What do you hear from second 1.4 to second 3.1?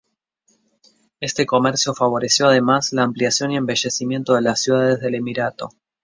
comercio favoreció además la